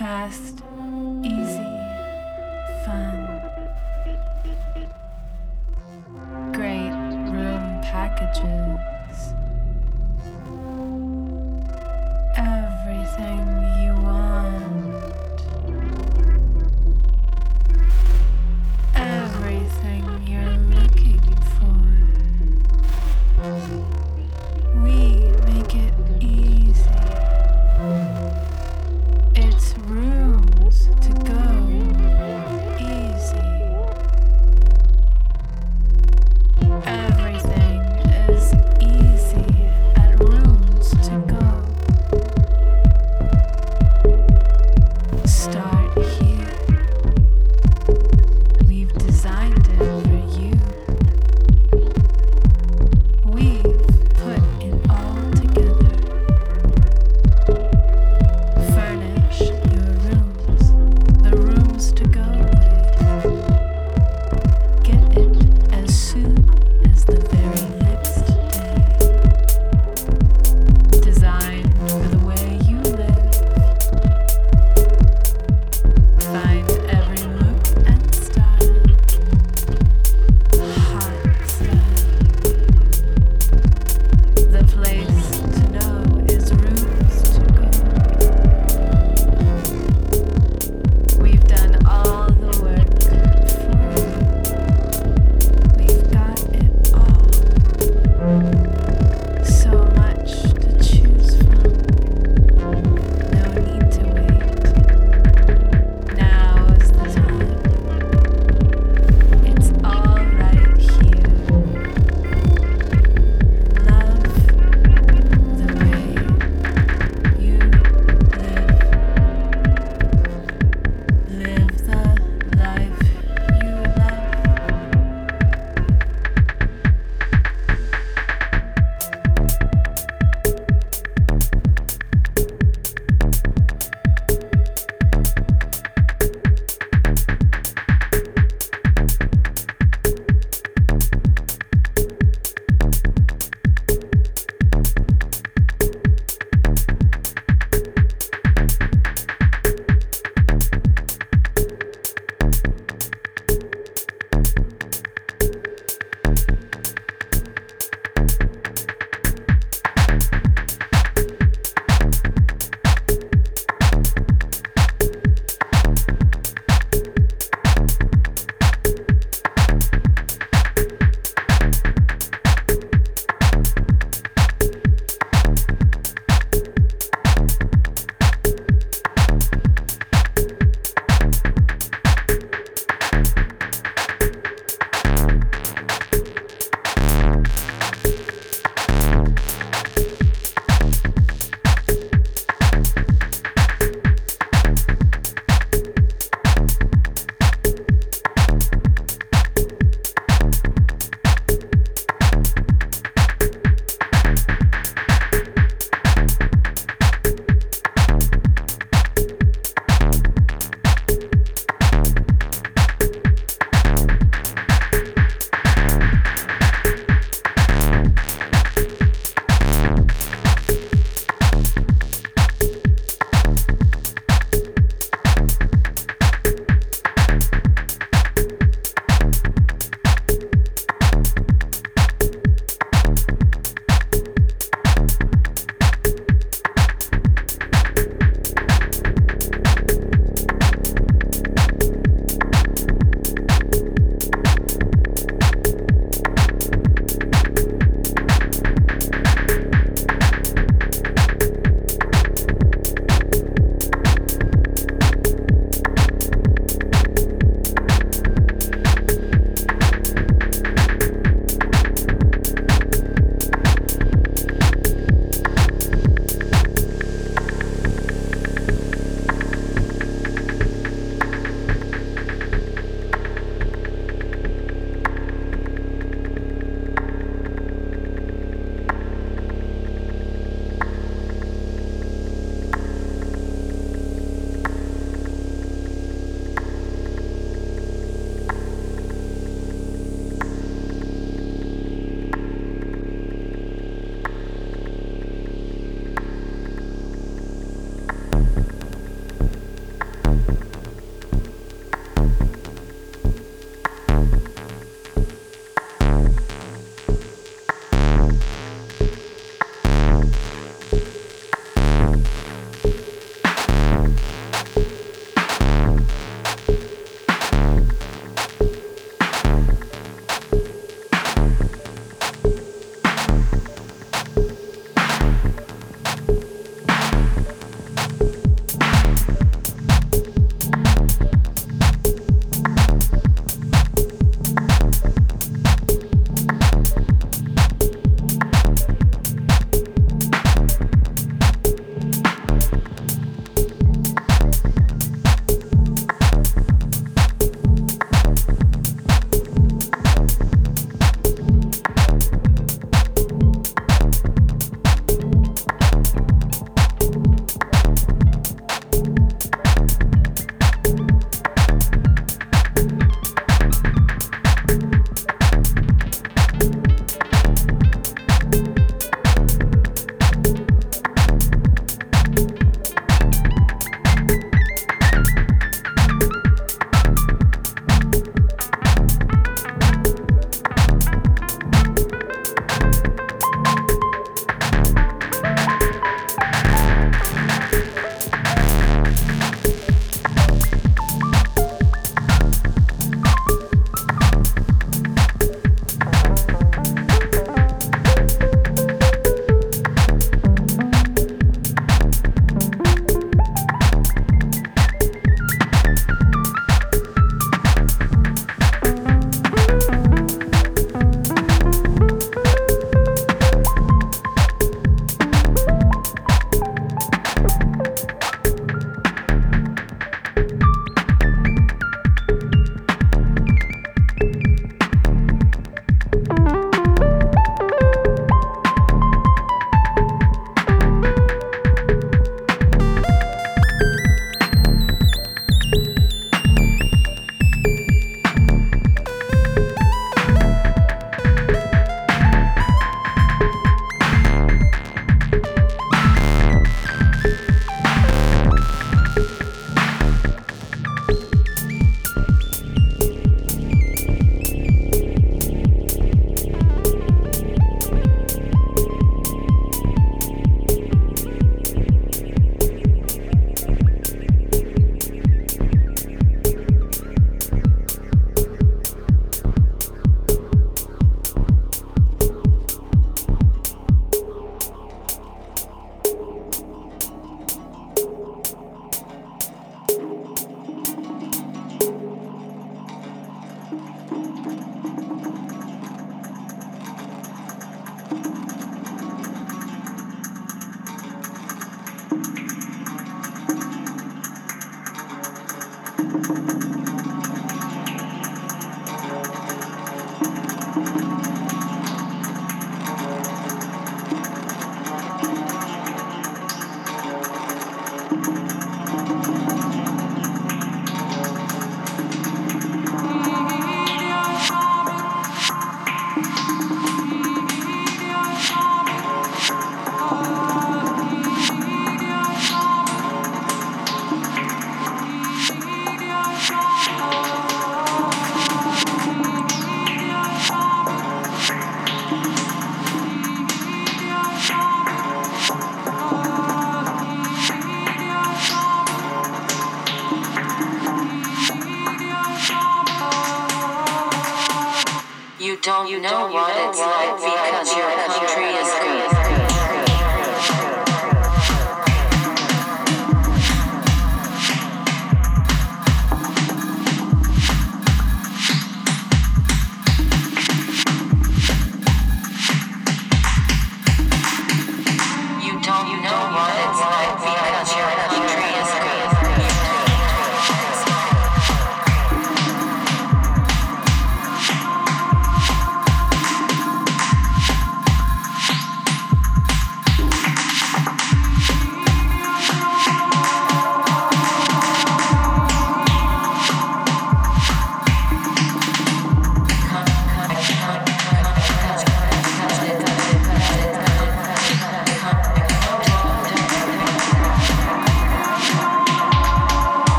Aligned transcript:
Fast, 0.00 0.62
easy, 1.22 1.60
fun. 2.86 3.42
Great 6.54 6.88
room 7.28 7.82
packages. 7.82 8.89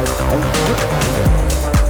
I 0.00 0.04
don't 0.04 1.84
know. 1.84 1.89